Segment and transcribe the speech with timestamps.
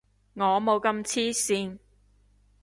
[0.33, 1.77] 我冇咁黐線